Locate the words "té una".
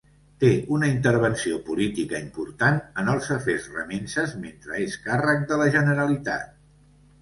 0.43-0.87